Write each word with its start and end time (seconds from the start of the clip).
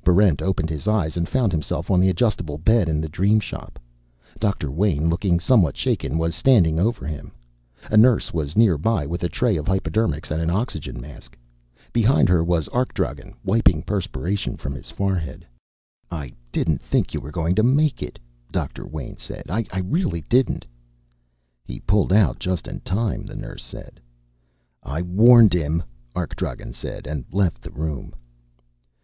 _"Barrent 0.04 0.40
opened 0.40 0.70
his 0.70 0.86
eyes 0.86 1.16
and 1.16 1.28
found 1.28 1.50
himself 1.50 1.90
on 1.90 1.98
the 1.98 2.08
adjustable 2.08 2.56
bed 2.56 2.88
in 2.88 3.00
the 3.00 3.08
Dream 3.08 3.40
Shop. 3.40 3.80
Doctor 4.38 4.70
Wayn, 4.70 5.08
looking 5.10 5.40
somewhat 5.40 5.76
shaken, 5.76 6.18
was 6.18 6.36
standing 6.36 6.78
over 6.78 7.04
him. 7.04 7.32
A 7.90 7.96
nurse 7.96 8.32
was 8.32 8.56
near 8.56 8.78
by 8.78 9.04
with 9.08 9.24
a 9.24 9.28
tray 9.28 9.56
of 9.56 9.66
hypodermics 9.66 10.30
and 10.30 10.40
an 10.40 10.50
oxygen 10.50 11.00
mask. 11.00 11.36
Behind 11.92 12.28
her 12.28 12.44
was 12.44 12.68
Arkdragen, 12.68 13.34
wiping 13.44 13.82
perspiration 13.82 14.56
from 14.56 14.72
his 14.72 14.88
forehead. 14.88 15.44
"I 16.12 16.32
didn't 16.52 16.80
think 16.80 17.12
you 17.12 17.18
were 17.20 17.32
going 17.32 17.56
to 17.56 17.64
make 17.64 18.04
it," 18.04 18.20
Doctor 18.52 18.84
Wayn 18.86 19.18
said. 19.18 19.46
"I 19.48 19.64
really 19.84 20.20
didn't." 20.28 20.64
"He 21.64 21.80
pulled 21.80 22.12
out 22.12 22.38
just 22.38 22.68
in 22.68 22.78
time," 22.82 23.24
the 23.26 23.34
nurse 23.34 23.64
said. 23.64 23.98
"I 24.84 25.02
warned 25.02 25.54
him," 25.54 25.82
Arkdragen 26.14 26.72
said, 26.72 27.08
and 27.08 27.24
left 27.32 27.60
the 27.62 27.72
room. 27.72 28.14